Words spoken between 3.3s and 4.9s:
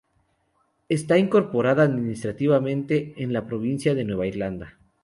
la provincia de Nueva Irlanda.